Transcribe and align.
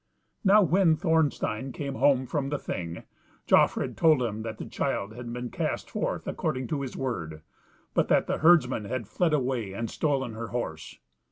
Now 0.43 0.63
when 0.63 0.95
Thorstein 0.95 1.71
came 1.71 1.93
home 1.93 2.25
from 2.25 2.49
the 2.49 2.57
Thing, 2.57 3.03
Jofrid 3.45 3.95
told 3.95 4.23
him 4.23 4.41
that 4.41 4.57
the 4.57 4.65
child 4.65 5.13
had 5.13 5.31
been 5.31 5.51
cast 5.51 5.91
forth 5.91 6.27
according 6.27 6.65
to 6.69 6.81
his 6.81 6.97
word, 6.97 7.43
but 7.93 8.07
that 8.07 8.25
the 8.25 8.39
herdsman 8.39 8.85
had 8.85 9.07
fled 9.07 9.31
away 9.31 9.73
and 9.73 9.91
stolen 9.91 10.33
her 10.33 10.47
horse. 10.47 10.97